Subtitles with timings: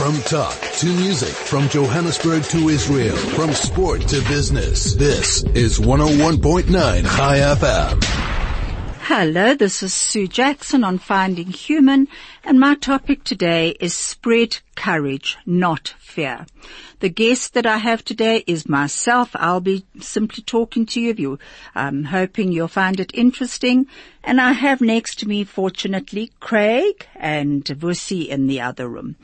[0.00, 4.94] From talk to music, from Johannesburg to Israel, from sport to business.
[4.94, 8.02] This is 101.9 Chai FM.
[9.02, 12.08] Hello, this is Sue Jackson on Finding Human,
[12.42, 16.46] and my topic today is spread courage, not fear.
[17.00, 19.32] The guest that I have today is myself.
[19.34, 21.14] I'll be simply talking to you.
[21.18, 21.38] you
[21.74, 23.86] I'm hoping you'll find it interesting.
[24.24, 29.16] And I have next to me, fortunately, Craig and Vusi in the other room.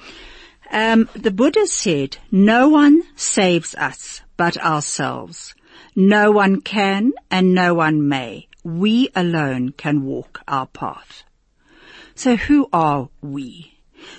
[0.70, 5.54] Um, the Buddha said, no one saves us but ourselves.
[5.94, 8.48] No one can and no one may.
[8.64, 11.22] We alone can walk our path.
[12.14, 13.78] So who are we?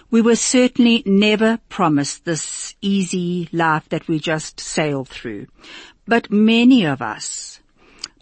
[0.10, 5.48] We were certainly never promised this easy life that we just sail through.
[6.08, 7.60] But many of us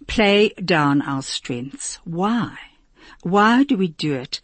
[0.07, 1.95] play down our strengths.
[2.03, 2.57] Why?
[3.21, 4.41] Why do we do it?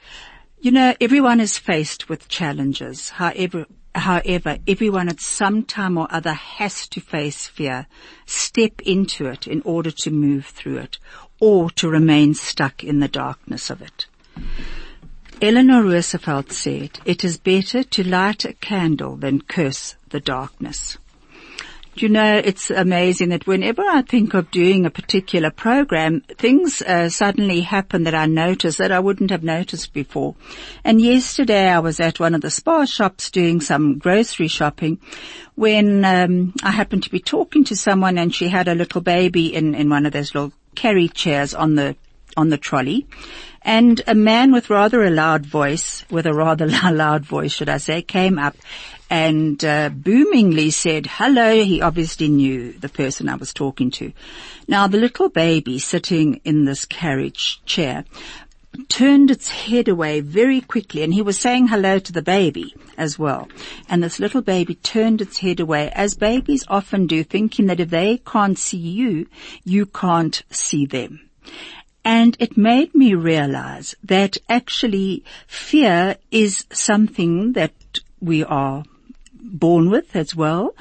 [0.63, 3.09] You know, everyone is faced with challenges.
[3.09, 3.65] However,
[3.95, 7.87] however, everyone at some time or other has to face fear,
[8.27, 10.99] step into it in order to move through it,
[11.39, 14.05] or to remain stuck in the darkness of it.
[15.41, 20.95] Eleanor Roosevelt said, it is better to light a candle than curse the darkness.
[21.93, 27.09] You know, it's amazing that whenever I think of doing a particular program, things uh,
[27.09, 30.35] suddenly happen that I notice that I wouldn't have noticed before.
[30.85, 34.99] And yesterday I was at one of the Spar shops doing some grocery shopping
[35.55, 39.53] when um, I happened to be talking to someone and she had a little baby
[39.53, 41.95] in, in one of those little carry chairs on the
[42.37, 43.05] on the trolley
[43.61, 47.77] and a man with rather a loud voice, with a rather loud voice, should I
[47.77, 48.55] say, came up
[49.11, 51.61] and uh, boomingly said, hello.
[51.61, 54.13] He obviously knew the person I was talking to.
[54.69, 58.05] Now the little baby sitting in this carriage chair
[58.87, 63.19] turned its head away very quickly and he was saying hello to the baby as
[63.19, 63.49] well.
[63.89, 67.89] And this little baby turned its head away as babies often do thinking that if
[67.89, 69.27] they can't see you,
[69.65, 71.29] you can't see them.
[72.05, 77.73] And it made me realize that actually fear is something that
[78.21, 78.85] we are
[79.51, 80.75] born with as well.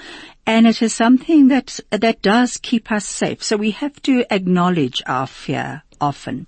[0.47, 3.43] And it is something that, that does keep us safe.
[3.43, 6.47] So we have to acknowledge our fear often.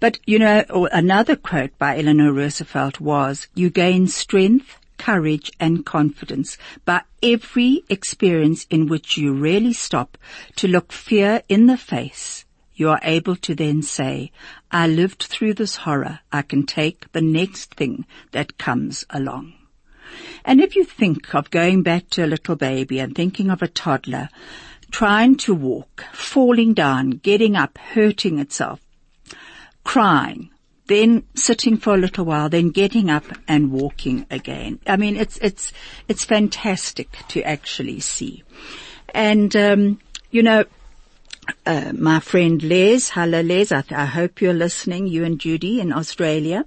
[0.00, 5.84] But you know, oh, another quote by Eleanor Roosevelt was, you gain strength, courage and
[5.84, 10.18] confidence by every experience in which you really stop
[10.56, 12.44] to look fear in the face
[12.74, 14.32] you are able to then say,
[14.70, 16.20] I lived through this horror.
[16.32, 19.54] I can take the next thing that comes along.
[20.44, 23.68] And if you think of going back to a little baby and thinking of a
[23.68, 24.28] toddler
[24.90, 28.80] trying to walk, falling down, getting up, hurting itself,
[29.82, 30.50] crying,
[30.86, 34.78] then sitting for a little while, then getting up and walking again.
[34.86, 35.72] I mean, it's, it's,
[36.08, 38.44] it's fantastic to actually see.
[39.14, 40.00] And, um,
[40.30, 40.64] you know,
[41.66, 43.10] uh, my friend Les.
[43.10, 43.72] Hello, Les.
[43.72, 46.64] I, I, hope you're listening, you and Judy in Australia.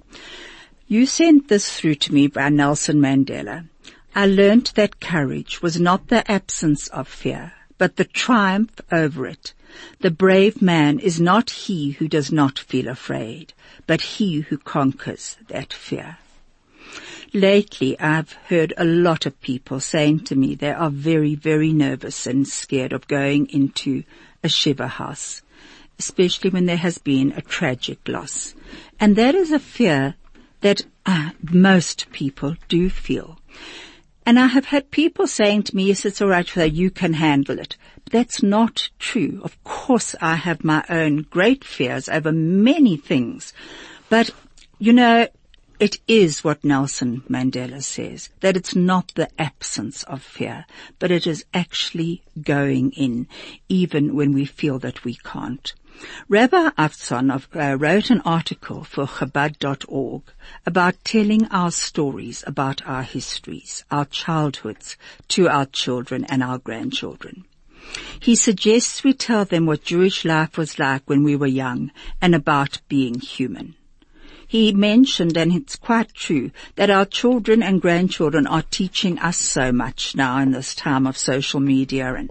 [0.90, 3.66] You sent this through to me by Nelson Mandela.
[4.14, 9.52] I learnt that courage was not the absence of fear, but the triumph over it.
[10.00, 13.52] The brave man is not he who does not feel afraid,
[13.86, 16.16] but he who conquers that fear.
[17.34, 22.26] Lately, I've heard a lot of people saying to me they are very, very nervous
[22.26, 24.04] and scared of going into
[24.42, 25.42] a Shiva house,
[25.98, 28.54] especially when there has been a tragic loss.
[28.98, 30.14] And that is a fear
[30.60, 33.38] that uh, most people do feel.
[34.26, 37.14] And I have had people saying to me, yes, it's all right, for you can
[37.14, 37.76] handle it.
[38.04, 39.40] But that's not true.
[39.42, 43.54] Of course, I have my own great fears over many things.
[44.10, 44.30] But,
[44.78, 45.28] you know,
[45.80, 50.66] it is what Nelson Mandela says, that it's not the absence of fear,
[50.98, 53.28] but it is actually going in,
[53.68, 55.72] even when we feel that we can't.
[56.28, 60.22] Rabbi Avtzon uh, wrote an article for Chabad.org
[60.66, 64.96] about telling our stories about our histories, our childhoods
[65.28, 67.44] to our children and our grandchildren.
[68.20, 71.90] He suggests we tell them what Jewish life was like when we were young
[72.20, 73.74] and about being human.
[74.46, 79.72] He mentioned, and it's quite true, that our children and grandchildren are teaching us so
[79.72, 82.30] much now in this time of social media and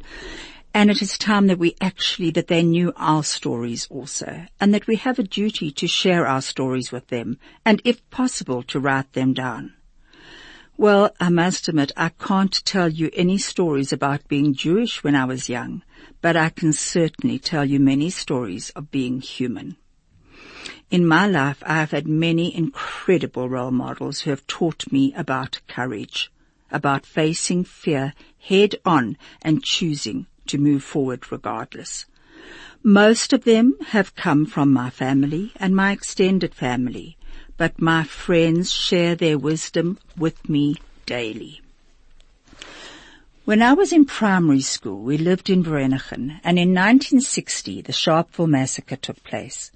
[0.77, 4.85] and it is time that we actually, that they knew our stories also, and that
[4.85, 9.11] we have a duty to share our stories with them, and if possible, to write
[9.13, 9.73] them down.
[10.77, 15.25] Well, I must admit, I can't tell you any stories about being Jewish when I
[15.25, 15.81] was young,
[16.21, 19.77] but I can certainly tell you many stories of being human.
[20.91, 25.59] In my life, I have had many incredible role models who have taught me about
[25.67, 26.31] courage
[26.69, 32.05] about facing fear head on and choosing to move forward regardless.
[32.83, 37.17] Most of them have come from my family and my extended family,
[37.57, 41.61] but my friends share their wisdom with me daily.
[43.45, 48.49] When I was in primary school, we lived in Vereeniging, and in 1960, the Sharpeville
[48.49, 49.71] massacre took place.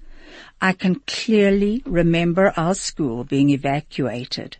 [0.60, 4.58] I can clearly remember our school being evacuated,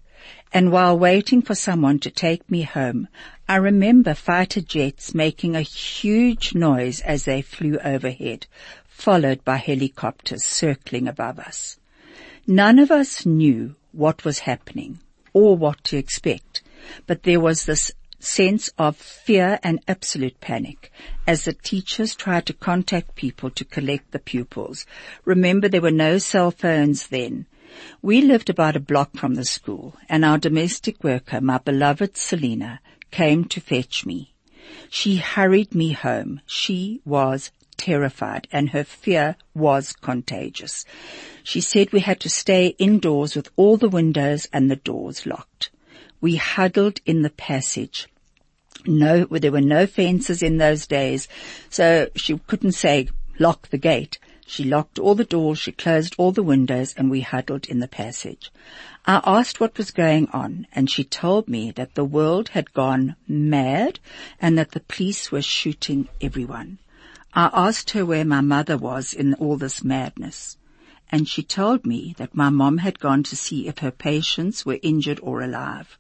[0.52, 3.08] and while waiting for someone to take me home,
[3.48, 8.46] I remember fighter jets making a huge noise as they flew overhead,
[8.86, 11.78] followed by helicopters circling above us.
[12.46, 14.98] None of us knew what was happening
[15.32, 16.62] or what to expect,
[17.06, 20.92] but there was this sense of fear and absolute panic
[21.26, 24.86] as the teachers tried to contact people to collect the pupils.
[25.24, 27.46] Remember there were no cell phones then.
[28.00, 32.80] We lived about a block from the school and our domestic worker, my beloved Selina,
[33.10, 34.34] came to fetch me.
[34.90, 36.40] She hurried me home.
[36.46, 40.84] She was terrified and her fear was contagious.
[41.42, 45.70] She said we had to stay indoors with all the windows and the doors locked.
[46.20, 48.08] We huddled in the passage
[48.86, 51.28] no, there were no fences in those days,
[51.70, 53.08] so she couldn't say
[53.38, 54.18] lock the gate.
[54.54, 57.88] She locked all the doors, she closed all the windows, and we huddled in the
[57.88, 58.52] passage.
[59.06, 63.16] I asked what was going on, and she told me that the world had gone
[63.26, 63.98] mad
[64.42, 66.76] and that the police were shooting everyone.
[67.32, 70.58] I asked her where my mother was in all this madness,
[71.10, 74.78] and she told me that my mom had gone to see if her patients were
[74.82, 75.96] injured or alive.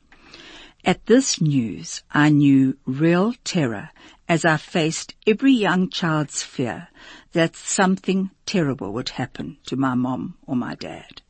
[0.84, 3.90] At this news, I knew real terror
[4.28, 6.88] as I faced every young child's fear
[7.32, 11.22] that something terrible would happen to my mom or my dad.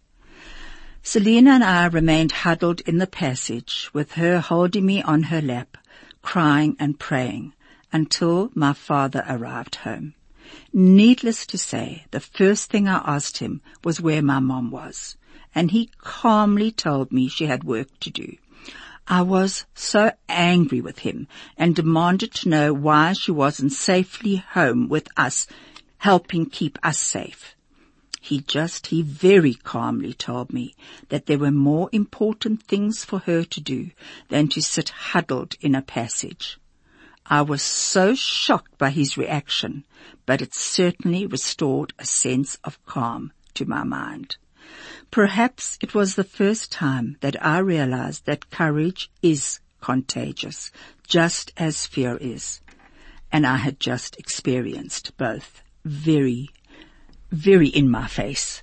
[1.03, 5.77] Selina and I remained huddled in the passage with her holding me on her lap,
[6.23, 7.53] crying and praying
[7.93, 10.15] until my father arrived home.
[10.73, 15.19] Needless to say, the first thing I asked him was where my mom was,
[15.55, 18.37] and he calmly told me she had work to do.
[19.13, 21.29] I was so angry with him
[21.59, 25.47] and demanded to know why she wasn't safely home with us,
[25.99, 27.55] helping keep us safe.
[28.23, 30.75] He just, he very calmly told me
[31.11, 33.91] that there were more important things for her to do
[34.31, 36.59] than to sit huddled in a passage.
[37.27, 39.85] I was so shocked by his reaction,
[40.25, 44.39] but it certainly restored a sense of calm to my mind.
[45.11, 50.71] Perhaps it was the first time that I realized that courage is contagious,
[51.07, 52.61] just as fear is.
[53.31, 56.49] And I had just experienced both very,
[57.31, 58.63] very in my face.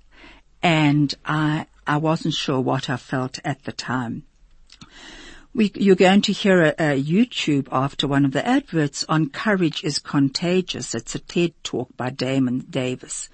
[0.63, 4.23] And I, I wasn't sure what I felt at the time.
[5.53, 9.83] We, you're going to hear a, a, YouTube after one of the adverts on courage
[9.83, 10.94] is contagious.
[10.94, 13.29] It's a TED talk by Damon Davis.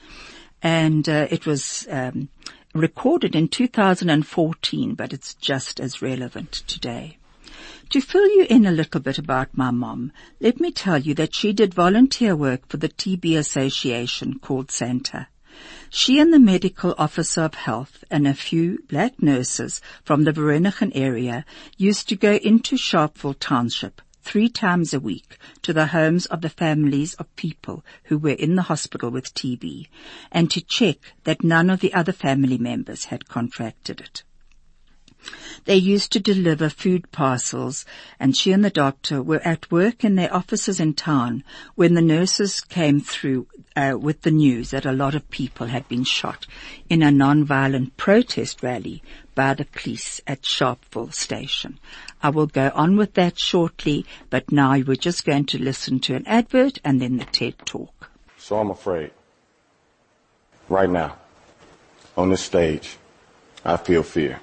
[0.62, 2.30] And uh, it was um,
[2.75, 7.18] recorded in 2014, but it's just as relevant today.
[7.92, 10.12] To fill you in a little bit about my mom,
[10.42, 15.27] let me tell you that she did volunteer work for the TB Association called Santa.
[15.89, 20.92] She and the medical officer of health and a few black nurses from the Vereeniging
[20.94, 21.45] area
[21.77, 26.50] used to go into Sharpeville Township three times a week to the homes of the
[26.50, 29.88] families of people who were in the hospital with TB
[30.32, 34.24] and to check that none of the other family members had contracted it.
[35.65, 37.86] They used to deliver food parcels
[38.20, 41.44] and she and the doctor were at work in their offices in town
[41.75, 45.88] when the nurses came through uh, with the news that a lot of people had
[45.88, 46.46] been shot
[46.89, 49.01] in a non-violent protest rally
[49.34, 51.79] by the police at Sharpeville station.
[52.22, 56.15] I will go on with that shortly, but now we're just going to listen to
[56.15, 58.10] an advert and then the TED talk.
[58.38, 59.12] So I'm afraid.
[60.69, 61.17] Right now,
[62.17, 62.98] on this stage,
[63.63, 64.39] I feel fear.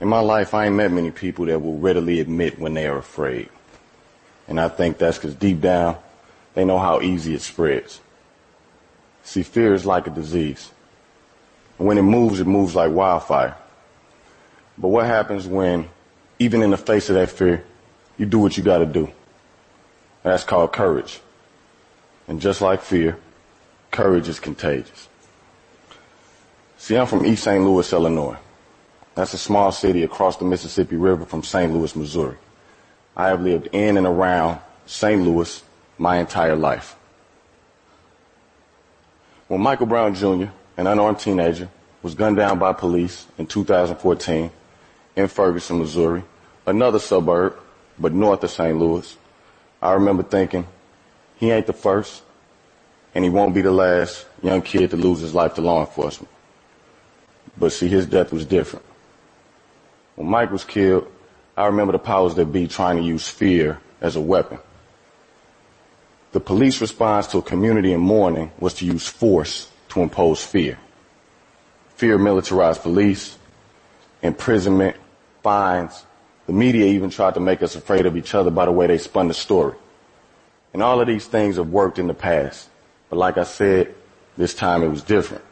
[0.00, 2.98] In my life, I ain't met many people that will readily admit when they are
[2.98, 3.48] afraid.
[4.46, 5.96] And I think that's because deep down,
[6.54, 8.00] they know how easy it spreads.
[9.24, 10.70] See, fear is like a disease.
[11.78, 13.56] And when it moves, it moves like wildfire.
[14.78, 15.88] But what happens when,
[16.38, 17.64] even in the face of that fear,
[18.18, 19.10] you do what you gotta do?
[20.22, 21.20] That's called courage.
[22.28, 23.18] And just like fear,
[23.90, 25.08] courage is contagious.
[26.78, 27.64] See, I'm from East St.
[27.64, 28.36] Louis, Illinois.
[29.14, 31.72] That's a small city across the Mississippi River from St.
[31.72, 32.36] Louis, Missouri.
[33.16, 35.22] I have lived in and around St.
[35.22, 35.62] Louis
[35.96, 36.96] my entire life.
[39.48, 41.70] When Michael Brown Jr., an unarmed teenager,
[42.02, 44.50] was gunned down by police in 2014
[45.16, 46.22] in Ferguson, Missouri,
[46.66, 47.56] another suburb,
[47.98, 48.78] but north of St.
[48.78, 49.16] Louis,
[49.80, 50.66] I remember thinking,
[51.36, 52.22] he ain't the first,
[53.14, 56.30] and he won't be the last young kid to lose his life to law enforcement.
[57.58, 58.84] But see, his death was different.
[60.16, 61.10] When Mike was killed,
[61.56, 64.58] I remember the powers that be trying to use fear as a weapon.
[66.32, 70.78] The police response to a community in mourning was to use force to impose fear.
[71.94, 73.38] Fear militarized police,
[74.20, 74.96] imprisonment,
[75.46, 76.04] fines.
[76.46, 78.98] The media even tried to make us afraid of each other by the way they
[78.98, 79.76] spun the story.
[80.72, 82.68] And all of these things have worked in the past.
[83.10, 83.94] But like I said,
[84.36, 85.44] this time it was different.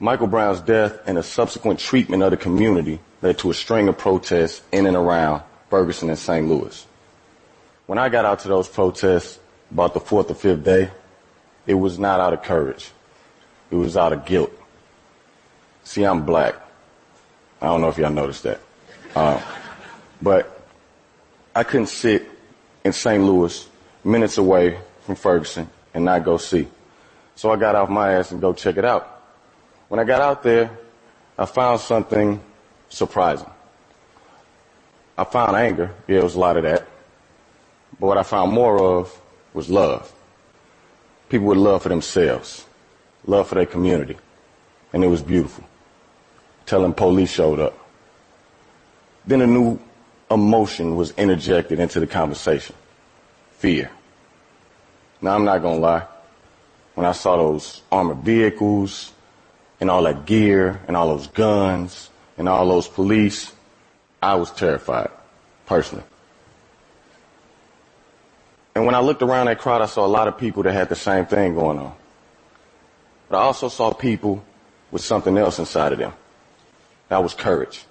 [0.00, 3.96] Michael Brown's death and the subsequent treatment of the community led to a string of
[3.96, 6.48] protests in and around Ferguson and St.
[6.48, 6.84] Louis.
[7.86, 9.38] When I got out to those protests
[9.70, 10.90] about the fourth or fifth day,
[11.68, 12.90] it was not out of courage.
[13.70, 14.50] It was out of guilt.
[15.84, 16.56] See, I'm black.
[17.60, 18.60] I don't know if y'all noticed that.
[19.14, 19.40] Uh,
[20.22, 20.66] but
[21.54, 22.28] I couldn't sit
[22.84, 23.22] in St.
[23.22, 23.68] Louis,
[24.04, 26.68] minutes away from Ferguson, and not go see.
[27.34, 29.22] So I got off my ass and go check it out.
[29.88, 30.70] When I got out there,
[31.38, 32.40] I found something
[32.88, 33.50] surprising.
[35.18, 35.94] I found anger.
[36.06, 36.86] Yeah, it was a lot of that.
[37.98, 39.20] But what I found more of
[39.52, 40.10] was love.
[41.28, 42.64] People with love for themselves,
[43.26, 44.16] love for their community.
[44.92, 45.64] And it was beautiful.
[46.70, 47.76] Telling police showed up.
[49.26, 49.80] Then a new
[50.30, 52.76] emotion was interjected into the conversation.
[53.58, 53.90] Fear.
[55.20, 56.06] Now I'm not gonna lie.
[56.94, 59.12] When I saw those armored vehicles,
[59.80, 62.08] and all that gear and all those guns
[62.38, 63.52] and all those police,
[64.22, 65.10] I was terrified,
[65.66, 66.04] personally.
[68.76, 70.88] And when I looked around that crowd, I saw a lot of people that had
[70.88, 71.96] the same thing going on.
[73.28, 74.44] But I also saw people
[74.92, 76.12] with something else inside of them.
[77.10, 77.84] That was courage.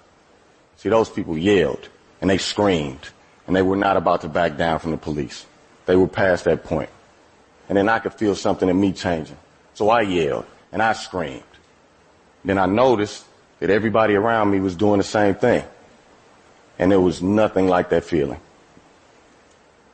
[0.78, 1.88] See, those people yelled
[2.20, 3.10] and they screamed
[3.46, 5.46] and they were not about to back down from the police.
[5.86, 6.88] They were past that point.
[7.68, 9.36] And then I could feel something in me changing.
[9.74, 11.42] So I yelled and I screamed.
[12.44, 13.26] Then I noticed
[13.60, 15.64] that everybody around me was doing the same thing.
[16.78, 18.40] And there was nothing like that feeling.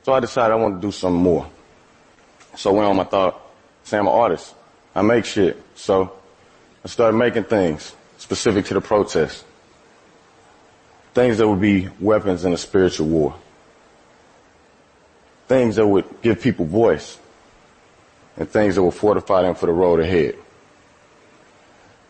[0.04, 1.50] So I decided I wanted to do something more.
[2.54, 3.40] So I went on, my thought,
[3.82, 4.54] say I'm an artist.
[4.94, 5.60] I make shit.
[5.74, 6.12] So
[6.84, 7.92] I started making things
[8.26, 9.44] specific to the protest.
[11.14, 13.36] Things that would be weapons in a spiritual war.
[15.46, 17.18] Things that would give people voice.
[18.36, 20.34] And things that would fortify them for the road ahead.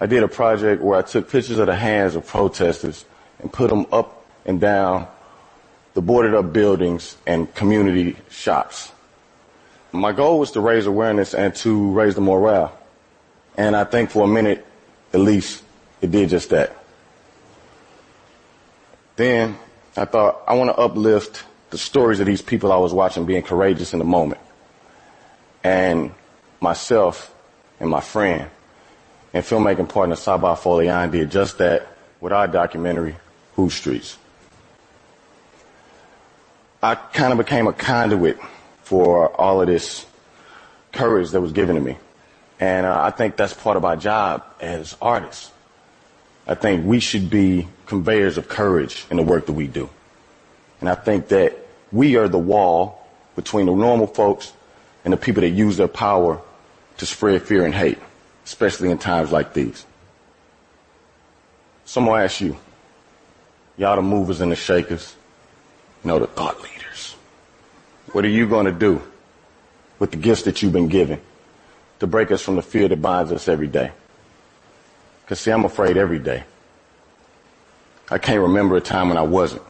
[0.01, 3.05] I did a project where I took pictures of the hands of protesters
[3.41, 5.09] and put them up and down
[5.93, 8.91] the boarded up buildings and community shops.
[9.93, 12.73] My goal was to raise awareness and to raise the morale.
[13.59, 14.65] And I think for a minute,
[15.13, 15.63] at least,
[16.01, 16.77] it did just that.
[19.17, 19.59] Then
[19.97, 23.43] I thought, I want to uplift the stories of these people I was watching being
[23.43, 24.41] courageous in the moment.
[25.65, 26.13] And
[26.61, 27.35] myself
[27.81, 28.49] and my friend
[29.33, 31.89] and filmmaking partner Sabaah Folayan did just that
[32.21, 33.17] with our documentary,
[33.55, 34.19] Whose Streets.
[36.83, 38.39] I kind of became a conduit
[38.83, 40.07] for all of this
[40.93, 41.99] courage that was given to me.
[42.61, 45.51] And uh, I think that's part of our job as artists.
[46.47, 49.91] I think we should be conveyors of courage in the work that we do.
[50.81, 51.57] And I think that
[51.91, 54.53] we are the wall between the normal folks
[55.05, 56.41] and the people that use their power
[56.99, 57.99] to spread fear and hate
[58.47, 59.85] especially in times like these.
[61.85, 62.57] Someone ask you,
[63.77, 65.15] y'all the movers and the shakers,
[66.03, 67.17] you know, the thought leaders.
[68.13, 69.03] What are you going to do
[69.99, 71.21] with the gifts that you've been given
[71.99, 73.91] to break us from the fear that binds us every day?
[75.27, 76.45] Because see, I'm afraid every day.
[78.11, 79.63] I can't remember a time when I wasn't.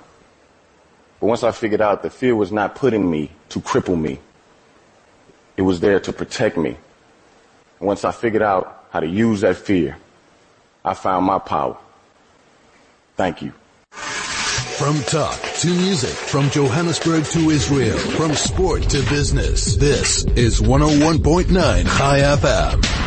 [1.19, 4.21] But once I figured out that fear was not putting me to cripple me,
[5.57, 6.77] it was there to protect me
[7.79, 9.97] And once I figured out how to use that fear,
[10.85, 11.77] I found my power.
[13.17, 13.53] Thank you.
[13.91, 21.49] From talk to music, from Johannesburg to Israel, from sport to business, this is 101.9
[21.97, 23.06] Chai FM.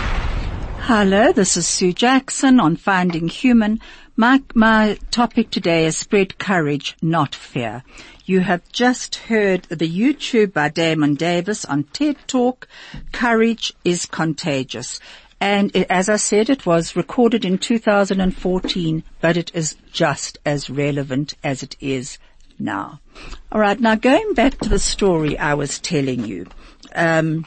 [0.91, 3.79] Hello, this is Sue Jackson on Finding Human.
[4.15, 7.83] My, my topic today is spread courage, not fear.
[8.25, 12.67] You have just heard the YouTube by Damon Davis on TED Talk.
[13.11, 14.99] Courage is contagious.
[15.39, 20.71] And it, as I said, it was recorded in 2014, but it is just as
[20.71, 22.17] relevant as it is
[22.57, 22.99] now.
[23.51, 26.47] All right, now going back to the story I was telling you
[26.95, 27.45] um,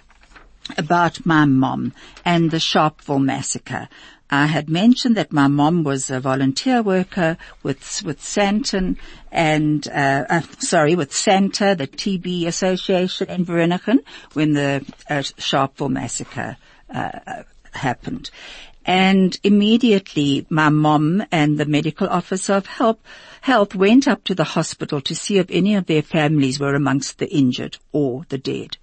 [0.77, 1.93] about my mom
[2.25, 3.89] and the Sharpeville massacre.
[4.31, 8.97] I had mentioned that my mom was a volunteer worker with with Santon
[9.31, 13.99] and uh, uh, sorry with Santa, the TB Association in Vereeniging,
[14.33, 16.57] when the uh, Sharpeville massacre
[16.89, 17.43] uh,
[17.73, 18.31] happened.
[18.85, 23.05] And immediately my mom and the medical officer of help,
[23.43, 27.19] health went up to the hospital to see if any of their families were amongst
[27.19, 28.77] the injured or the dead.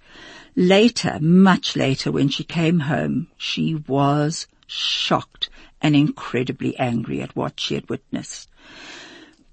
[0.60, 5.48] Later, much later, when she came home, she was shocked
[5.80, 8.46] and incredibly angry at what she had witnessed.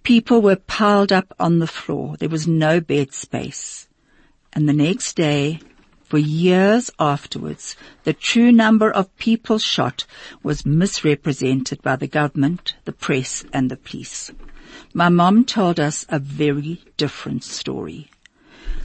[0.03, 2.17] People were piled up on the floor.
[2.17, 3.87] There was no bed space.
[4.51, 5.61] And the next day,
[6.03, 10.03] for years afterwards, the true number of people shot
[10.43, 14.29] was misrepresented by the government, the press and the police.
[14.93, 18.09] My mom told us a very different story.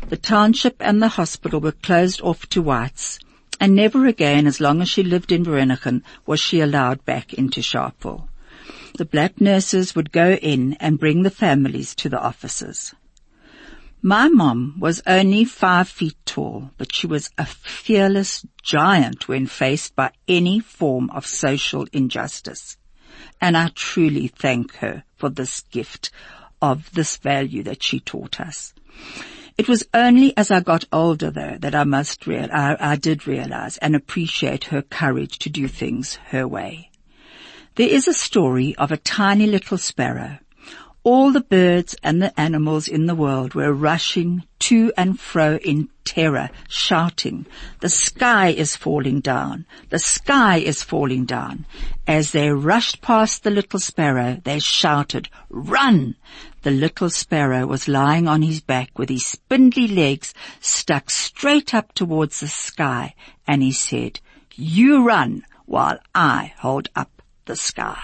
[0.08, 3.18] The township and the hospital were closed off to whites
[3.62, 7.60] and never again, as long as she lived in Vereeniging, was she allowed back into
[7.60, 8.26] Sharpeville.
[8.98, 12.92] The black nurses would go in and bring the families to the offices.
[14.02, 19.94] My mom was only five feet tall, but she was a fearless giant when faced
[19.94, 22.76] by any form of social injustice.
[23.40, 26.10] And I truly thank her for this gift
[26.60, 28.74] of this value that she taught us.
[29.58, 33.26] It was only as I got older though that I must real, I, I did
[33.26, 36.90] realize and appreciate her courage to do things her way.
[37.74, 40.38] There is a story of a tiny little sparrow.
[41.04, 45.88] All the birds and the animals in the world were rushing to and fro in
[46.04, 47.46] terror, shouting,
[47.80, 51.66] the sky is falling down, the sky is falling down.
[52.06, 56.14] As they rushed past the little sparrow, they shouted, run!
[56.62, 61.92] The little sparrow was lying on his back with his spindly legs stuck straight up
[61.92, 63.14] towards the sky,
[63.46, 64.20] and he said,
[64.54, 68.02] you run while I hold up the sky.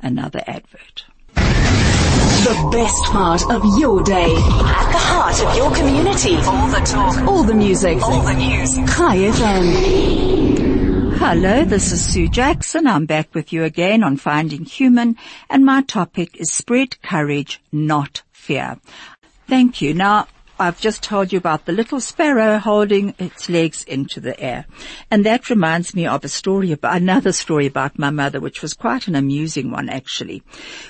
[0.00, 1.06] Another advert.
[1.34, 4.34] The best part of your day.
[4.34, 6.36] At the heart of your community.
[6.36, 7.26] All the talk.
[7.26, 8.00] All the music.
[8.02, 8.74] All the news.
[8.74, 10.65] Chai FM.
[11.18, 12.86] Hello, this is Sue Jackson.
[12.86, 15.16] I'm back with you again on Finding Human
[15.48, 18.78] and my topic is spread courage, not fear.
[19.48, 19.94] Thank you.
[19.94, 24.66] Now, I've just told you about the little sparrow holding its legs into the air.
[25.10, 28.74] And that reminds me of a story about, another story about my mother, which was
[28.74, 30.42] quite an amusing one actually.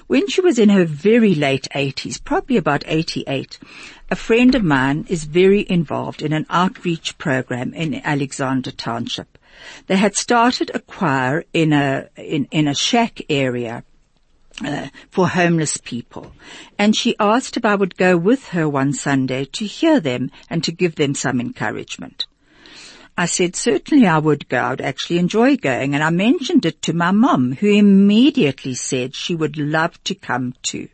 [0.08, 3.58] When she was in her very late 80s, probably about 88,
[4.10, 9.38] a friend of mine is very involved in an outreach program in Alexandra Township.
[9.86, 13.84] They had started a choir in a, in, in a shack area
[14.64, 16.32] uh, for homeless people.
[16.78, 20.64] And she asked if I would go with her one Sunday to hear them and
[20.64, 22.26] to give them some encouragement.
[23.18, 24.62] I said certainly I would go.
[24.62, 29.34] I'd actually enjoy going and I mentioned it to my mum who immediately said she
[29.34, 30.88] would love to come too.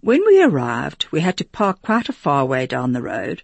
[0.00, 3.42] When we arrived, we had to park quite a far way down the road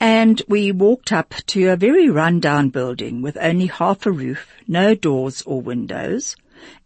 [0.00, 4.94] and we walked up to a very run-down building with only half a roof, no
[4.94, 6.36] doors or windows,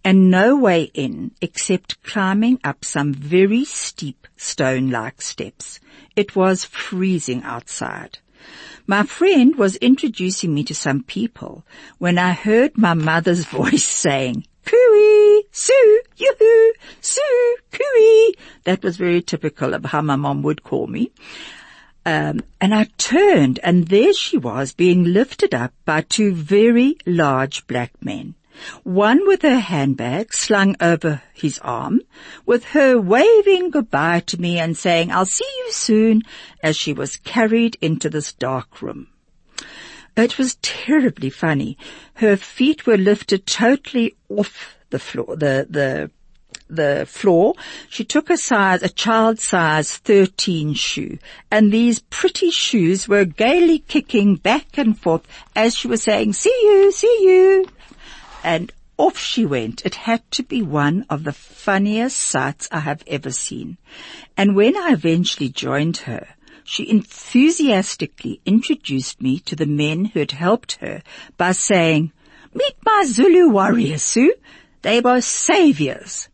[0.04, 5.80] and no way in except climbing up some very steep stone-like steps.
[6.16, 8.18] It was freezing outside.
[8.86, 11.64] My friend was introducing me to some people
[11.98, 18.34] when I heard my mother's voice saying, Cooey, Sue, yoo-hoo, Sue, cooey.
[18.64, 21.10] That was very typical of how my mom would call me.
[22.06, 27.66] Um, and I turned and there she was being lifted up by two very large
[27.66, 28.34] black men
[28.82, 32.00] one with her handbag slung over his arm,
[32.44, 36.22] with her waving goodbye to me and saying, I'll see you soon,
[36.62, 39.08] as she was carried into this dark room.
[40.16, 41.78] It was terribly funny.
[42.14, 46.10] Her feet were lifted totally off the floor, the, the,
[46.70, 47.54] the floor.
[47.88, 51.18] She took a size, a child size 13 shoe,
[51.50, 56.56] and these pretty shoes were gaily kicking back and forth as she was saying, see
[56.62, 57.66] you, see you
[58.42, 59.84] and off she went.
[59.84, 63.78] It had to be one of the funniest sights I have ever seen.
[64.36, 66.28] And when I eventually joined her,
[66.64, 71.02] she enthusiastically introduced me to the men who had helped her
[71.36, 72.12] by saying,
[72.54, 74.34] meet my Zulu warriors, Sue.
[74.82, 76.28] They were saviors.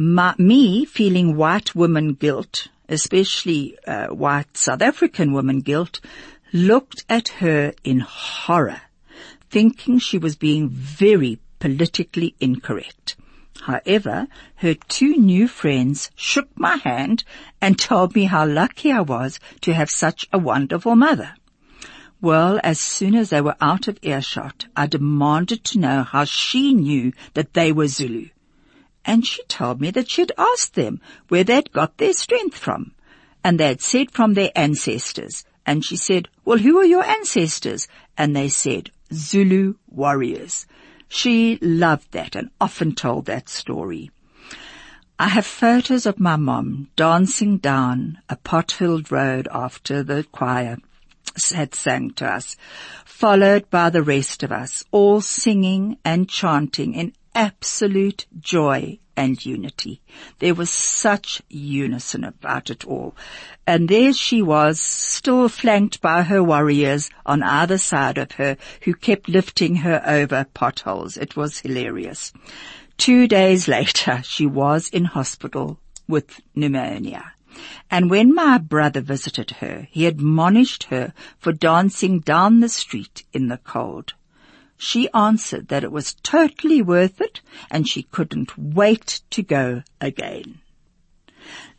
[0.00, 5.98] My, me feeling white woman guilt, especially uh, white South African woman guilt,
[6.52, 8.80] looked at her in horror
[9.50, 13.16] thinking she was being very politically incorrect.
[13.62, 17.24] However, her two new friends shook my hand
[17.60, 21.34] and told me how lucky I was to have such a wonderful mother.
[22.20, 26.72] Well, as soon as they were out of earshot, I demanded to know how she
[26.72, 28.28] knew that they were Zulu.
[29.04, 32.92] And she told me that she'd asked them where they'd got their strength from.
[33.42, 35.44] And they'd said from their ancestors.
[35.64, 37.88] And she said, well, who are your ancestors?
[38.16, 40.66] And they said, Zulu warriors.
[41.08, 44.10] She loved that and often told that story.
[45.18, 50.78] I have photos of my mom dancing down a potholed road after the choir
[51.52, 52.56] had sang to us,
[53.04, 60.02] followed by the rest of us, all singing and chanting in absolute joy and unity.
[60.40, 63.14] There was such unison about it all.
[63.64, 68.92] And there she was, still flanked by her warriors on either side of her, who
[68.92, 71.16] kept lifting her over potholes.
[71.16, 72.32] It was hilarious.
[72.96, 77.34] Two days later, she was in hospital with pneumonia.
[77.88, 83.46] And when my brother visited her, he admonished her for dancing down the street in
[83.46, 84.14] the cold.
[84.78, 90.60] She answered that it was totally worth it and she couldn't wait to go again.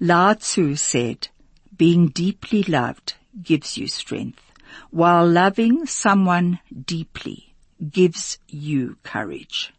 [0.02, 1.30] Lao Tzu said,
[1.76, 4.44] being deeply loved gives you strength,
[4.92, 7.56] while loving someone deeply
[7.90, 9.74] gives you courage.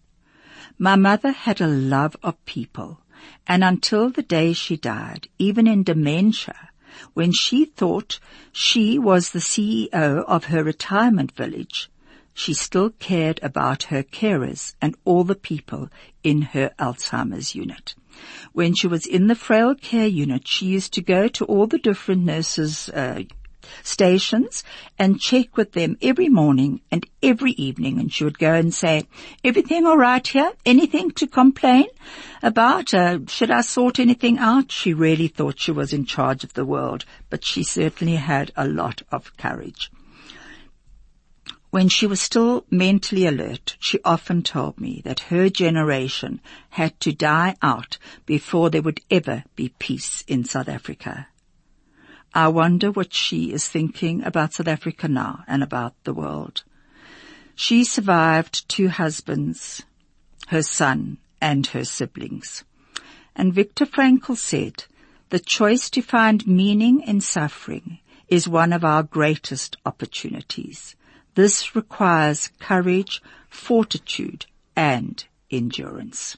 [0.78, 3.00] My mother had a love of people
[3.46, 6.70] and until the day she died, even in dementia,
[7.12, 8.18] when she thought
[8.50, 11.90] she was the CEO of her retirement village,
[12.34, 15.88] she still cared about her carers and all the people
[16.22, 17.94] in her Alzheimer's unit.
[18.52, 21.78] When she was in the frail care unit, she used to go to all the
[21.78, 23.22] different nurses' uh,
[23.82, 24.64] stations
[24.98, 29.06] and check with them every morning and every evening and she would go and say,
[29.44, 30.52] everything all right here?
[30.64, 31.86] Anything to complain
[32.42, 32.92] about?
[32.94, 34.72] Uh, should I sort anything out?
[34.72, 38.66] She really thought she was in charge of the world, but she certainly had a
[38.66, 39.90] lot of courage.
[41.70, 47.12] When she was still mentally alert, she often told me that her generation had to
[47.12, 51.28] die out before there would ever be peace in South Africa.
[52.34, 56.64] I wonder what she is thinking about South Africa now and about the world.
[57.54, 59.84] She survived two husbands,
[60.48, 62.64] her son and her siblings.
[63.36, 64.84] And Viktor Frankl said,
[65.28, 70.96] the choice to find meaning in suffering is one of our greatest opportunities.
[71.34, 76.36] This requires courage, fortitude, and endurance.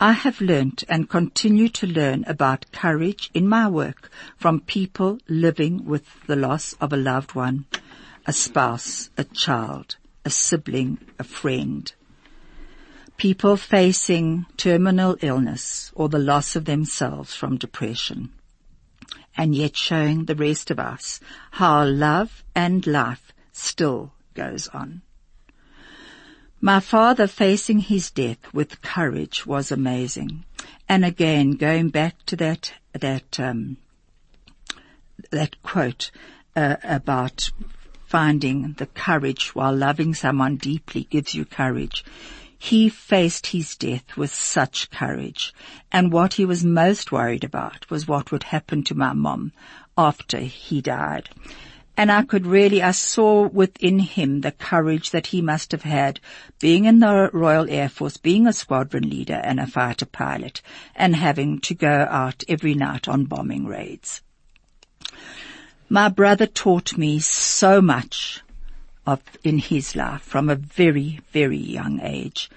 [0.00, 5.84] I have learnt and continue to learn about courage in my work from people living
[5.84, 7.66] with the loss of a loved one,
[8.26, 11.92] a spouse, a child, a sibling, a friend.
[13.16, 18.30] People facing terminal illness or the loss of themselves from depression.
[19.36, 21.20] And yet showing the rest of us
[21.52, 25.02] how love and life still goes on.
[26.60, 30.44] My father facing his death with courage was amazing.
[30.88, 33.76] And again, going back to that, that, um,
[35.30, 36.10] that quote,
[36.56, 37.50] uh, about
[38.06, 42.04] finding the courage while loving someone deeply gives you courage.
[42.56, 45.52] He faced his death with such courage.
[45.92, 49.52] And what he was most worried about was what would happen to my mom
[49.98, 51.28] after he died.
[51.96, 56.18] And I could really, I saw within him the courage that he must have had
[56.60, 60.60] being in the Royal Air Force, being a squadron leader and a fighter pilot
[60.96, 64.22] and having to go out every night on bombing raids.
[65.88, 68.42] My brother taught me so much
[69.06, 72.50] of, in his life from a very, very young age.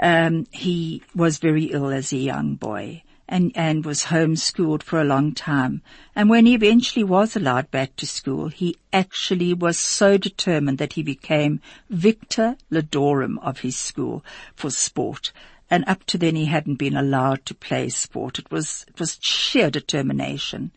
[0.00, 5.04] Um, he was very ill as a young boy and, and was homeschooled for a
[5.04, 5.82] long time.
[6.16, 10.94] And when he eventually was allowed back to school, he actually was so determined that
[10.94, 11.60] he became
[11.90, 15.32] Victor Ludorum of his school for sport.
[15.70, 18.38] And up to then he hadn't been allowed to play sport.
[18.38, 20.70] It was, it was sheer determination.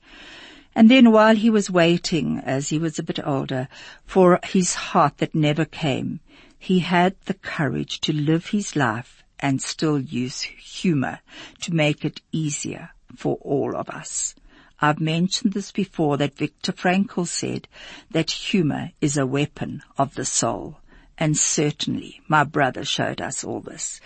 [0.76, 3.70] And then while he was waiting, as he was a bit older,
[4.06, 6.20] for his heart that never came,
[6.60, 11.20] he had the courage to live his life and still use humor
[11.62, 14.36] to make it easier for all of us.
[14.80, 17.68] I've mentioned this before that Viktor Frankl said
[18.10, 20.78] that humor is a weapon of the soul.
[21.18, 24.02] And certainly my brother showed us all this.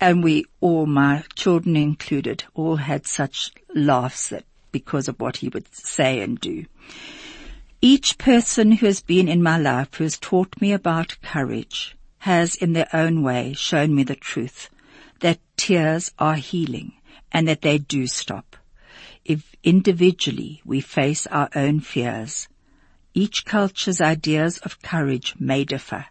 [0.00, 5.48] And we all, my children included, all had such laughs that because of what he
[5.48, 6.66] would say and do.
[7.80, 12.56] Each person who has been in my life who has taught me about courage has
[12.56, 14.70] in their own way shown me the truth
[15.20, 16.92] that tears are healing
[17.32, 18.56] and that they do stop.
[19.24, 22.48] If individually we face our own fears,
[23.18, 26.04] Each culture's ideas of courage may differ.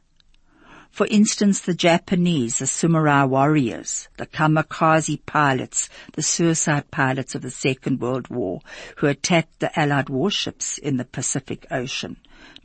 [0.89, 7.51] For instance, the Japanese, the samurai warriors, the kamikaze pilots, the suicide pilots of the
[7.51, 8.61] Second World War
[8.95, 12.17] who attacked the Allied warships in the Pacific Ocean.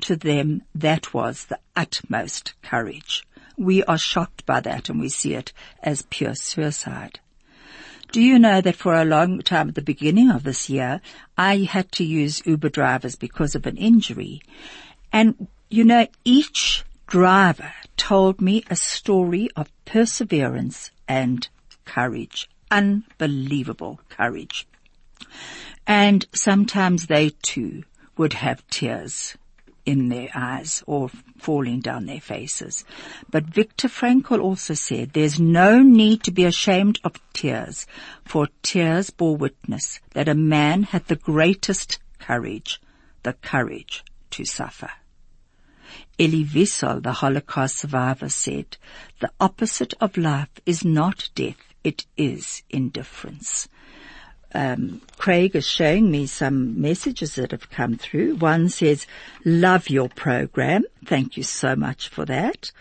[0.02, 3.24] To them, that was the utmost courage.
[3.60, 7.20] We are shocked by that and we see it as pure suicide.
[8.10, 11.02] Do you know that for a long time at the beginning of this year,
[11.36, 14.40] I had to use Uber drivers because of an injury.
[15.12, 21.46] And you know, each driver told me a story of perseverance and
[21.84, 22.48] courage.
[22.70, 24.66] Unbelievable courage.
[25.86, 27.84] And sometimes they too
[28.16, 29.36] would have tears
[29.90, 32.84] in their eyes or falling down their faces.
[33.28, 37.86] But Viktor Frankl also said there's no need to be ashamed of tears,
[38.24, 42.80] for tears bore witness that a man had the greatest courage,
[43.24, 44.90] the courage to suffer.
[46.20, 48.76] Elie Wiesel, the Holocaust survivor, said,
[49.20, 53.68] the opposite of life is not death, it is indifference.
[54.54, 58.36] Um, Craig is showing me some messages that have come through.
[58.36, 59.06] One says,
[59.44, 60.84] love your program.
[61.04, 62.72] Thank you so much for that.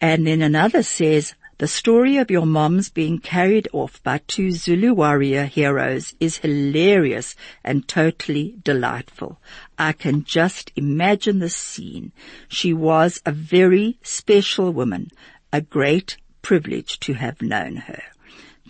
[0.00, 4.94] And then another says, the story of your moms being carried off by two Zulu
[4.94, 9.38] warrior heroes is hilarious and totally delightful.
[9.78, 12.12] I can just imagine the scene.
[12.48, 15.10] She was a very special woman,
[15.52, 18.04] a great privilege to have known her.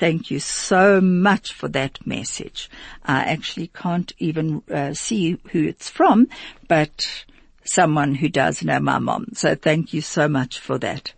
[0.00, 2.70] Thank you so much for that message.
[3.04, 6.28] I actually can't even uh, see who it's from,
[6.68, 7.26] but
[7.64, 9.26] someone who does know my mom.
[9.34, 11.12] So thank you so much for that.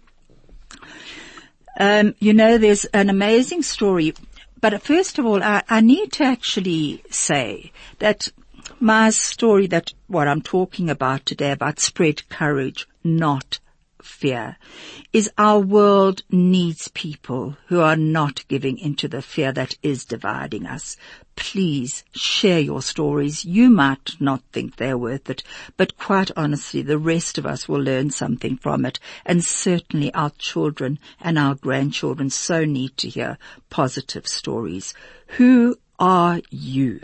[1.78, 4.14] Um, you know, there's an amazing story,
[4.60, 8.26] but first of all, I, I need to actually say that
[8.80, 13.60] my story that what I'm talking about today about spread courage, not
[14.04, 14.56] fear
[15.12, 20.66] is our world needs people who are not giving into the fear that is dividing
[20.66, 20.96] us.
[21.36, 23.44] Please share your stories.
[23.44, 25.42] You might not think they're worth it,
[25.76, 28.98] but quite honestly, the rest of us will learn something from it.
[29.24, 33.38] And certainly our children and our grandchildren so need to hear
[33.70, 34.94] positive stories.
[35.38, 37.00] Who are you?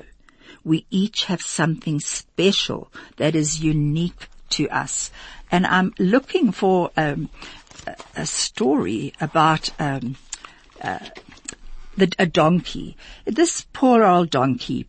[0.65, 5.11] We each have something special that is unique to us
[5.51, 7.31] and I'm looking for um,
[8.17, 10.17] a story about um,
[10.83, 10.99] uh,
[11.97, 12.97] the, a donkey.
[13.25, 14.87] This poor old donkey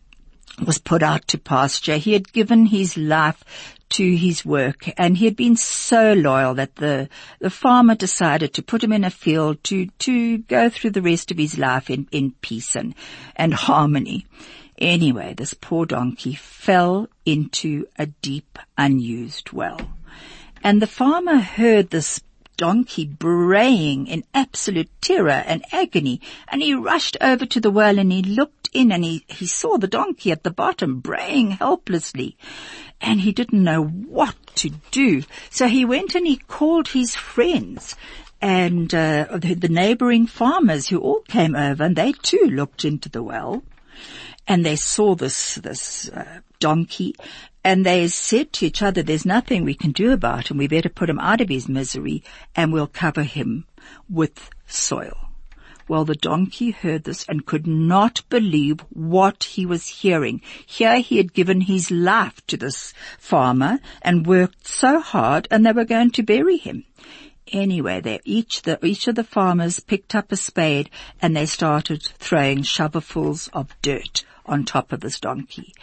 [0.64, 1.96] was put out to pasture.
[1.96, 3.42] He had given his life
[3.90, 7.08] to his work and he had been so loyal that the,
[7.40, 11.30] the farmer decided to put him in a field to, to go through the rest
[11.30, 12.94] of his life in, in peace and,
[13.34, 14.26] and harmony.
[14.80, 19.80] Anyway, this poor donkey fell into a deep unused well.
[20.62, 22.22] And the farmer heard this
[22.56, 28.10] donkey braying in absolute terror and agony, and he rushed over to the well and
[28.10, 32.36] he looked in and he, he saw the donkey at the bottom braying helplessly.
[33.02, 35.24] And he didn't know what to do.
[35.50, 37.96] So he went and he called his friends
[38.42, 43.08] and uh, the, the neighboring farmers who all came over and they too looked into
[43.08, 43.62] the well
[44.50, 47.14] and they saw this, this uh, donkey
[47.62, 50.56] and they said to each other, there's nothing we can do about him.
[50.56, 52.24] We better put him out of his misery
[52.56, 53.66] and we'll cover him
[54.08, 55.16] with soil.
[55.86, 60.40] Well, the donkey heard this and could not believe what he was hearing.
[60.66, 65.72] Here he had given his life to this farmer and worked so hard and they
[65.72, 66.84] were going to bury him.
[67.52, 70.88] Anyway, they each, the, each of the farmers picked up a spade
[71.20, 75.74] and they started throwing shovelfuls of dirt on top of this donkey.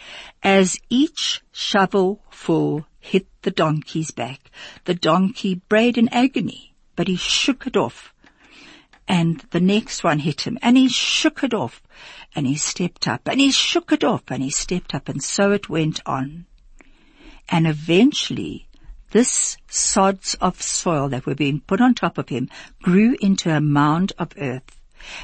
[0.42, 4.50] As each shovelful hit the donkey's back,
[4.84, 8.12] the donkey brayed in agony, but he shook it off.
[9.06, 11.82] And the next one hit him, and he shook it off,
[12.34, 15.52] and he stepped up, and he shook it off, and he stepped up, and so
[15.52, 16.44] it went on.
[17.48, 18.67] And eventually,
[19.10, 22.48] this sods of soil that were being put on top of him
[22.82, 24.78] grew into a mound of earth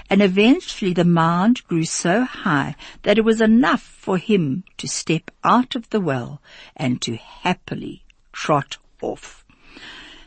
[0.09, 5.31] and eventually the mound grew so high that it was enough for him to step
[5.43, 6.41] out of the well
[6.77, 9.45] and to happily trot off.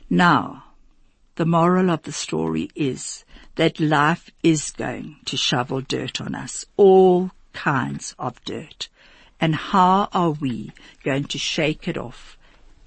[0.10, 0.63] Now,
[1.36, 3.24] the moral of the story is
[3.56, 8.89] that life is going to shovel dirt on us, all kinds of dirt.
[9.39, 10.72] And how are we
[11.04, 12.37] going to shake it off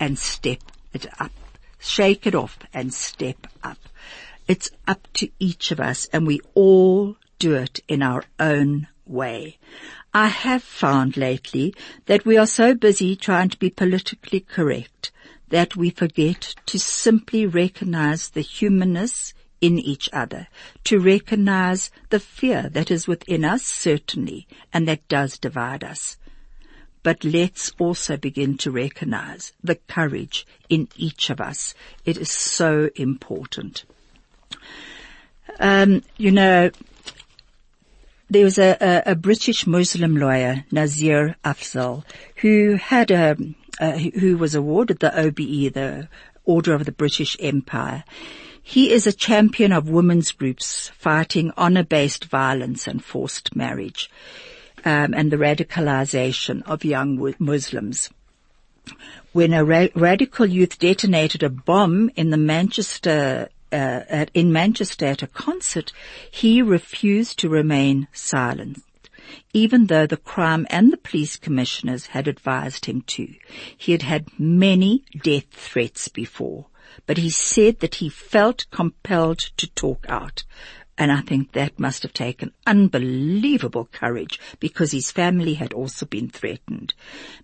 [0.00, 1.30] and step it up?
[1.78, 3.78] Shake it off and step up.
[4.48, 9.58] It's up to each of us and we all do it in our own way.
[10.12, 11.74] I have found lately
[12.06, 15.12] that we are so busy trying to be politically correct
[15.50, 20.48] that we forget to simply recognize the humanness in each other,
[20.84, 26.16] to recognize the fear that is within us, certainly, and that does divide us.
[27.02, 31.74] But let's also begin to recognize the courage in each of us.
[32.04, 33.84] It is so important.
[35.58, 36.70] Um, you know,
[38.28, 42.04] there was a, a, a, British Muslim lawyer, Nazir Afzal,
[42.36, 43.36] who had a,
[43.80, 46.08] uh, who was awarded the OBE, the
[46.44, 48.04] Order of the British Empire.
[48.62, 54.08] He is a champion of women's groups fighting honor-based violence and forced marriage,
[54.84, 58.10] um, and the radicalization of young Muslims.
[59.32, 65.06] When a ra- radical youth detonated a bomb in the Manchester uh, at, in Manchester
[65.06, 65.92] at a concert,
[66.30, 68.82] he refused to remain silent
[69.52, 73.34] even though the crime and the police commissioners had advised him to.
[73.76, 76.66] He had had many death threats before,
[77.06, 80.44] but he said that he felt compelled to talk out.
[81.00, 86.28] And I think that must have taken unbelievable courage because his family had also been
[86.28, 86.92] threatened.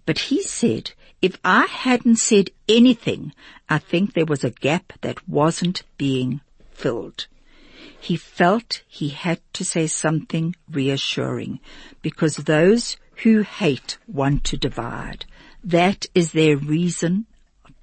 [0.04, 0.92] But he said,
[1.22, 3.32] if I hadn't said anything,
[3.66, 7.28] I think there was a gap that wasn't being filled.
[7.98, 11.60] He felt he had to say something reassuring
[12.02, 15.24] because those who hate want to divide.
[15.64, 17.24] That is their reason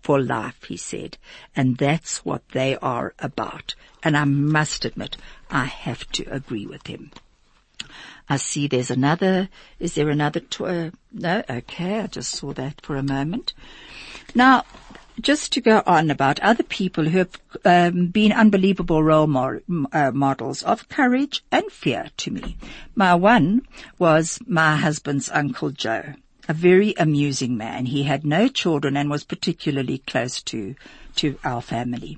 [0.03, 1.17] for life, he said.
[1.55, 3.73] And that's what they are about.
[4.03, 5.17] And I must admit,
[5.49, 7.11] I have to agree with him.
[8.29, 12.95] I see there's another, is there another, uh, no, okay, I just saw that for
[12.95, 13.53] a moment.
[14.35, 14.65] Now,
[15.21, 19.59] just to go on about other people who have um, been unbelievable role
[19.91, 22.57] uh, models of courage and fear to me.
[22.95, 23.67] My one
[23.99, 26.15] was my husband's uncle Joe,
[26.47, 27.85] a very amusing man.
[27.85, 30.75] He had no children and was particularly close to
[31.15, 32.17] to our family.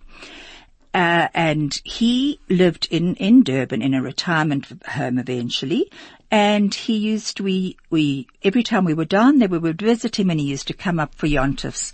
[0.94, 5.92] Uh, and he lived in, in Durban in a retirement home eventually.
[6.32, 10.30] And he used, we, we, every time we were down there, we would visit him
[10.30, 11.92] and he used to come up for yontifs.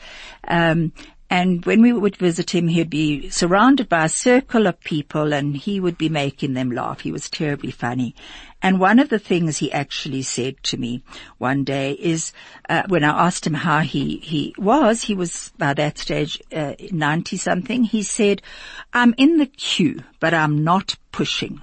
[0.47, 0.93] Um,
[1.31, 5.55] and when we would visit him, he'd be surrounded by a circle of people and
[5.55, 6.99] he would be making them laugh.
[6.99, 8.15] He was terribly funny.
[8.61, 11.03] And one of the things he actually said to me
[11.37, 12.33] one day is,
[12.67, 16.73] uh, when I asked him how he, he was, he was by that stage, uh,
[16.91, 18.41] 90 something, he said,
[18.91, 21.61] I'm in the queue, but I'm not pushing.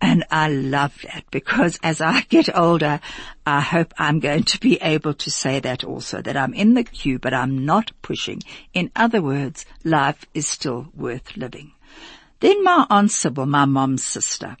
[0.00, 3.00] And I love that because as I get older,
[3.46, 6.84] I hope I'm going to be able to say that also, that I'm in the
[6.84, 8.42] queue, but I'm not pushing.
[8.74, 11.72] In other words, life is still worth living.
[12.40, 14.56] Then my aunt Sybil, my mom's sister,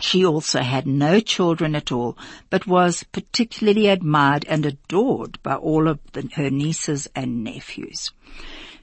[0.00, 2.16] she also had no children at all,
[2.50, 8.12] but was particularly admired and adored by all of the, her nieces and nephews.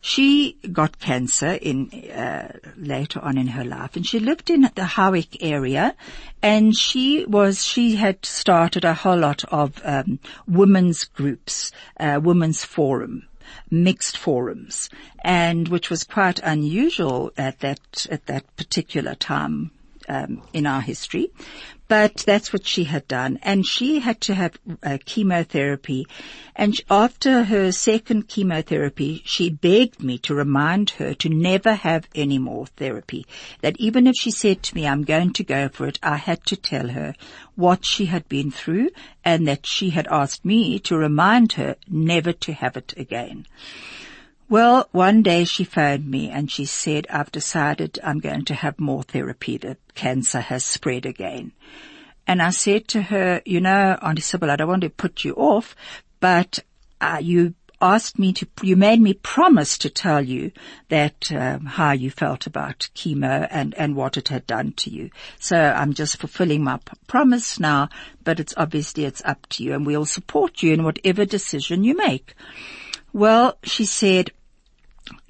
[0.07, 4.85] She got cancer in uh, later on in her life, and she lived in the
[4.85, 5.95] Howick area,
[6.43, 12.63] and she was she had started a whole lot of um, women's groups, uh, women's
[12.63, 13.27] forum
[13.71, 14.91] mixed forums,
[15.23, 19.71] and which was quite unusual at that at that particular time
[20.07, 21.31] um, in our history.
[21.87, 26.07] But that's what she had done, and she had to have uh, chemotherapy.
[26.55, 32.39] And after her second chemotherapy, she begged me to remind her to never have any
[32.39, 33.27] more therapy.
[33.61, 36.43] That even if she said to me, "I'm going to go for it," I had
[36.47, 37.13] to tell her
[37.55, 38.89] what she had been through,
[39.23, 43.45] and that she had asked me to remind her never to have it again.
[44.47, 48.79] Well, one day she phoned me and she said, I've decided I'm going to have
[48.79, 49.57] more therapy.
[49.57, 51.51] The cancer has spread again.
[52.27, 55.33] And I said to her, you know, Auntie Sybil, I don't want to put you
[55.33, 55.75] off,
[56.19, 56.59] but
[57.01, 60.51] uh, you asked me to, you made me promise to tell you
[60.89, 65.09] that um, how you felt about chemo and and what it had done to you.
[65.39, 67.89] So I'm just fulfilling my promise now,
[68.23, 71.95] but it's obviously it's up to you, and we'll support you in whatever decision you
[71.97, 72.33] make.
[73.13, 74.31] Well, she said,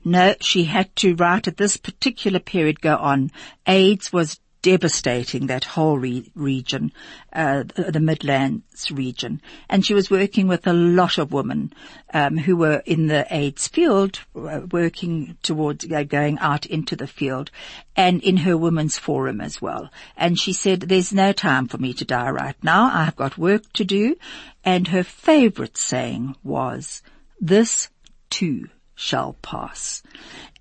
[0.05, 3.31] no, she had to right at this particular period go on.
[3.65, 6.91] AIDS was devastating that whole re- region,
[7.33, 9.39] uh, the Midlands region.
[9.69, 11.71] And she was working with a lot of women
[12.13, 17.05] um, who were in the AIDS field, uh, working towards uh, going out into the
[17.05, 17.51] field,
[17.95, 19.91] and in her women's forum as well.
[20.17, 22.89] And she said, "There's no time for me to die right now.
[22.91, 24.15] I've got work to do."
[24.63, 27.03] And her favourite saying was,
[27.39, 27.89] "This
[28.31, 30.01] too." Shall pass.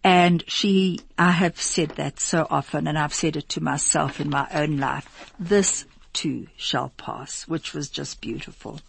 [0.02, 4.28] And she, I have said that so often and I've said it to myself in
[4.28, 5.32] my own life.
[5.38, 8.80] This too shall pass, which was just beautiful.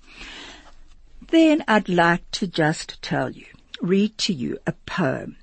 [1.30, 3.46] Then I'd like to just tell you,
[3.82, 5.38] read to you a poem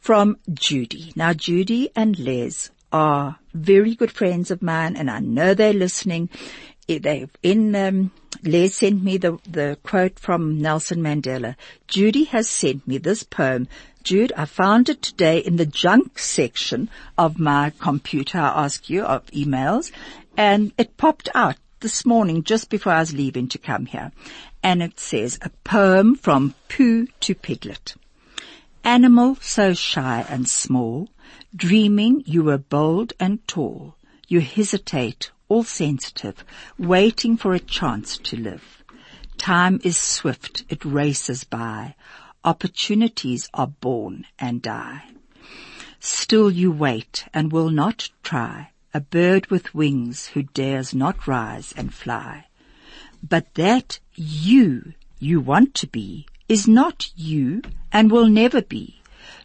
[0.00, 1.12] from Judy.
[1.14, 6.30] Now Judy and Les are very good friends of mine and I know they're listening.
[6.86, 11.56] They've in, um, Les sent me the, the quote from Nelson Mandela.
[11.86, 13.68] Judy has sent me this poem.
[14.02, 18.38] Jude, I found it today in the junk section of my computer.
[18.38, 19.90] I ask you of emails
[20.36, 24.12] and it popped out this morning just before I was leaving to come here.
[24.62, 27.94] And it says a poem from Pooh to Piglet.
[28.84, 31.08] Animal so shy and small,
[31.54, 33.96] dreaming you were bold and tall,
[34.28, 36.44] you hesitate, all sensitive,
[36.78, 38.84] waiting for a chance to live.
[39.38, 41.94] Time is swift, it races by.
[42.44, 45.04] Opportunities are born and die.
[46.00, 51.72] Still you wait and will not try, a bird with wings who dares not rise
[51.76, 52.46] and fly.
[53.22, 59.00] But that you, you want to be, is not you and will never be.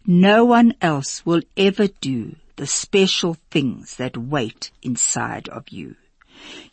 [0.06, 5.96] No one else will ever do the special things that wait inside of you.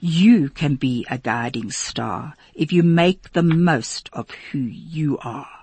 [0.00, 5.60] You can be a guiding star if you make the most of who you are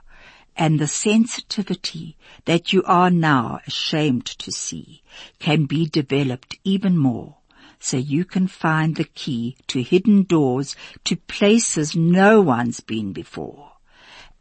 [0.55, 5.03] and the sensitivity that you are now ashamed to see
[5.39, 7.38] can be developed even more
[7.80, 13.74] so you can find the key to hidden doors to places no one's been before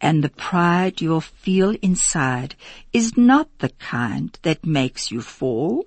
[0.01, 2.55] and the pride you'll feel inside
[2.93, 5.85] is not the kind that makes you fall.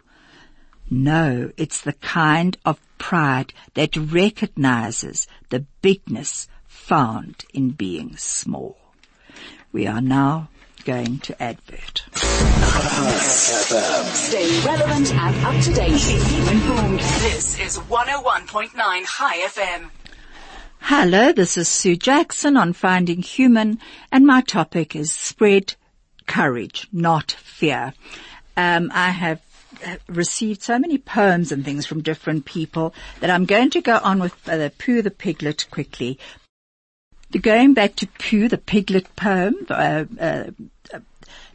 [0.89, 8.77] No, it's the kind of pride that recognizes the bigness found in being small.
[9.71, 10.49] We are now
[10.85, 12.03] going to advert.
[14.13, 15.99] Stay relevant and up to date.
[15.99, 16.99] Keep informed.
[16.99, 18.73] This is 101.9
[19.05, 19.98] High FM.
[20.81, 23.79] Hello, this is Sue Jackson on Finding Human,
[24.11, 25.75] and my topic is spread
[26.25, 27.93] courage, not fear.
[28.57, 29.41] Um, I have
[30.07, 34.19] received so many poems and things from different people that I'm going to go on
[34.19, 36.17] with uh, the Pooh the Piglet quickly.
[37.39, 40.45] Going back to Pooh the Piglet poem, uh, uh,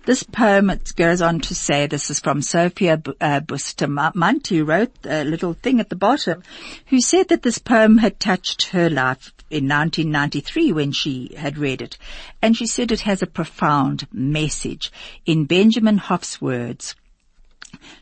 [0.06, 4.92] this poem it goes on to say, this is from Sophia uh, Bustamante, who wrote
[5.04, 6.42] a little thing at the bottom,
[6.86, 11.80] who said that this poem had touched her life in 1993 when she had read
[11.80, 11.96] it.
[12.42, 14.92] And she said it has a profound message.
[15.24, 16.94] In Benjamin Hoff's words,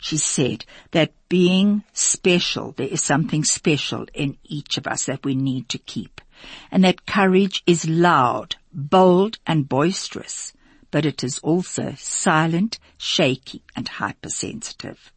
[0.00, 5.34] she said that being special, there is something special in each of us that we
[5.34, 6.20] need to keep.
[6.70, 10.52] And that courage is loud, bold and boisterous
[10.92, 15.12] but it is also silent, shaky and hypersensitive.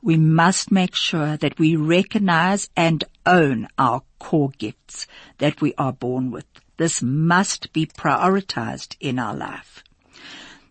[0.00, 5.06] We must make sure that we recognize and own our core gifts
[5.38, 6.46] that we are born with.
[6.78, 9.84] This must be prioritized in our life.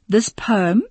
[0.07, 0.83] This poem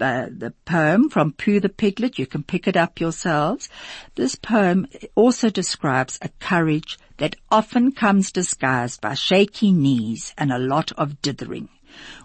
[0.00, 2.18] uh, the poem from Pooh the Piglet.
[2.18, 3.68] You can pick it up yourselves.
[4.16, 10.58] This poem also describes a courage that often comes disguised by shaky knees and a
[10.58, 11.68] lot of dithering.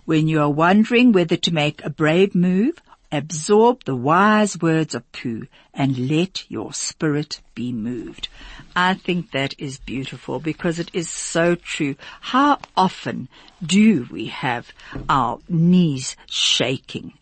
[0.05, 5.09] When you are wondering whether to make a brave move, absorb the wise words of
[5.11, 8.27] Pooh and let your spirit be moved.
[8.75, 11.95] I think that is beautiful because it is so true.
[12.21, 13.29] How often
[13.65, 14.71] do we have
[15.07, 17.13] our knees shaking?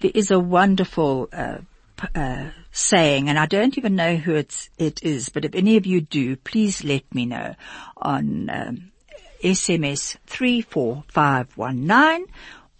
[0.00, 1.58] There is a wonderful uh,
[2.14, 5.86] uh, saying, and I don't even know who it's, it is, but if any of
[5.86, 7.56] you do, please let me know
[7.96, 8.92] on um,
[9.42, 12.26] SMS 34519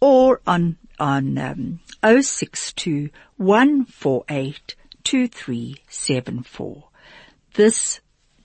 [0.01, 3.11] or on, on, um, 062
[7.55, 8.01] This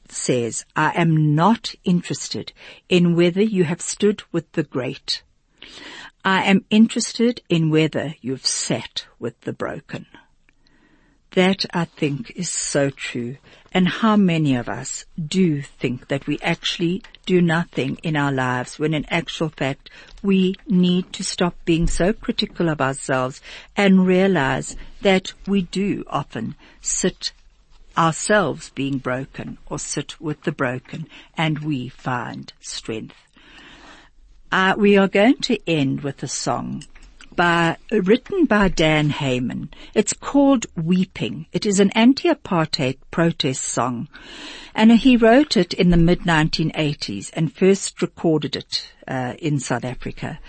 [0.09, 2.53] says, I am not interested
[2.89, 5.24] in whether you have stood with the great.
[6.26, 10.05] I am interested in whether you've sat with the broken.
[11.34, 13.38] That I think is so true.
[13.73, 18.77] And how many of us do think that we actually do nothing in our lives
[18.77, 19.89] when in actual fact
[20.21, 23.41] we need to stop being so critical of ourselves
[23.75, 27.31] and realize that we do often sit
[27.97, 33.15] ourselves being broken or sit with the broken and we find strength.
[34.51, 36.84] Uh, we are going to end with a song
[37.36, 39.69] by, written by Dan Heymann.
[39.93, 41.47] It's called Weeping.
[41.51, 44.07] It is an anti-apartheid protest song.
[44.75, 50.39] And he wrote it in the mid-1980s and first recorded it, uh, in South Africa.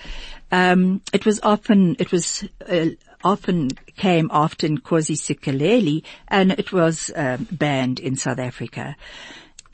[0.53, 2.87] Um, it was often, it was, uh,
[3.25, 8.97] often came after Nkosi Sikeleli and it was um, banned in South Africa.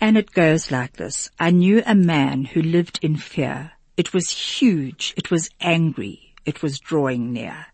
[0.00, 1.30] And it goes like this.
[1.38, 3.72] I knew a man who lived in fear.
[3.96, 5.12] It was huge.
[5.16, 6.30] It was angry.
[6.45, 7.66] It was drawing near.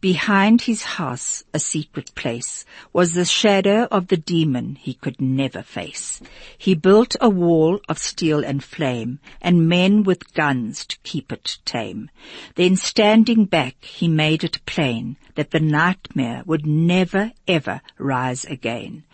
[0.00, 5.62] Behind his house, a secret place, was the shadow of the demon he could never
[5.62, 6.20] face.
[6.56, 11.58] He built a wall of steel and flame, and men with guns to keep it
[11.64, 12.10] tame.
[12.54, 19.04] Then standing back, he made it plain that the nightmare would never ever rise again.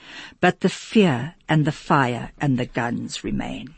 [0.41, 3.75] But the fear and the fire and the guns remain.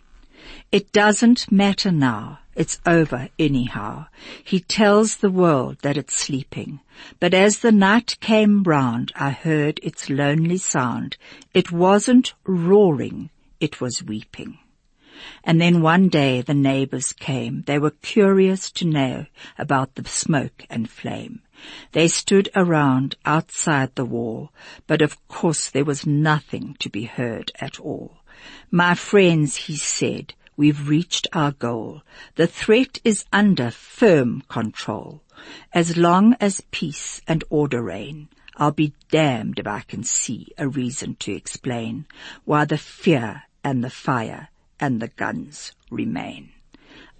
[0.72, 2.40] It doesn't matter now.
[2.56, 4.06] It's over anyhow.
[4.42, 6.80] He tells the world that it's sleeping.
[7.18, 11.16] But as the night came round, I heard its lonely sound.
[11.52, 13.30] It wasn't roaring,
[13.60, 14.58] it was weeping.
[15.42, 17.62] And then one day the neighbors came.
[17.66, 19.26] They were curious to know
[19.58, 21.40] about the smoke and flame.
[21.92, 24.52] They stood around outside the wall,
[24.86, 28.18] but of course there was nothing to be heard at all.
[28.70, 32.02] My friends, he said, we've reached our goal.
[32.36, 35.22] The threat is under firm control.
[35.72, 40.68] As long as peace and order reign, I'll be damned if I can see a
[40.68, 42.06] reason to explain
[42.44, 44.48] why the fear and the fire
[44.78, 46.50] and the guns remain.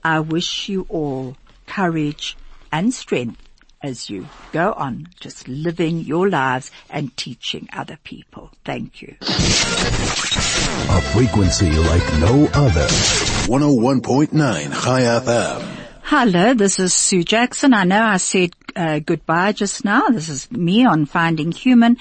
[0.04, 2.36] I wish you all courage
[2.70, 3.40] and strength
[3.84, 8.50] as you go on just living your lives and teaching other people.
[8.64, 9.14] Thank you.
[9.20, 12.86] A frequency like no other.
[13.46, 15.84] 101.9 High FM.
[16.04, 17.74] Hello, this is Sue Jackson.
[17.74, 20.08] I know I said uh, goodbye just now.
[20.08, 21.98] This is me on Finding Human.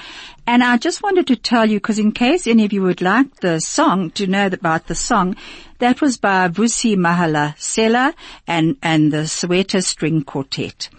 [0.47, 3.41] And I just wanted to tell you, because in case any of you would like
[3.41, 5.35] the song, to know about the song,
[5.79, 8.13] that was by Vusi Mahlasela
[8.47, 10.89] and, and the Soweto String Quartet.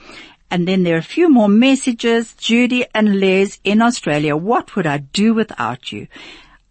[0.55, 2.33] And then there are a few more messages.
[2.35, 4.37] Judy and Les in Australia.
[4.37, 6.07] What would I do without you?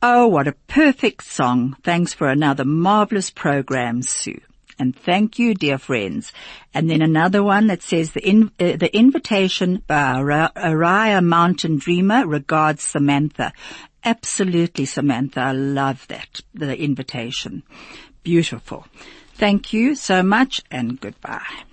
[0.01, 1.75] Oh, what a perfect song.
[1.83, 4.39] Thanks for another marvelous program, Sue.
[4.79, 6.31] And thank you, dear friends.
[6.73, 10.13] And then another one that says the in, uh, the invitation by
[10.55, 13.51] Oriah Mountain Dreamer regards Samantha.
[14.05, 15.41] Absolutely, Samantha.
[15.41, 17.63] I love that, the invitation.
[18.23, 18.87] Beautiful.
[19.33, 21.65] Thank you so much and goodbye.